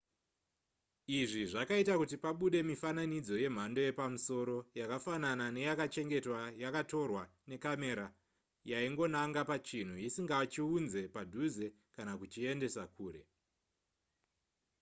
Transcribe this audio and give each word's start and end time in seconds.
izvi 1.19 1.41
zvakaita 1.51 1.93
kuti 2.01 2.15
pabude 2.23 2.59
mifananidzo 2.69 3.35
yemhando 3.43 3.79
yepamusoro 3.87 4.57
yakafanana 4.79 5.45
neyakachengetwa 5.55 6.39
yakatorwa 6.63 7.23
necamera 7.49 8.07
yaingonanga 8.71 9.41
pachinhu 9.51 9.95
isingachiunze 10.07 11.01
padhuze 11.15 11.65
kana 11.95 12.13
kuchiendesa 12.19 12.83
kure 12.95 13.21